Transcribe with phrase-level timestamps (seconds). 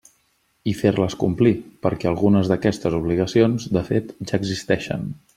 [0.69, 1.51] I fer-les complir,
[1.85, 5.05] perquè algunes d'aquestes obligacions, de fet, ja existeixen.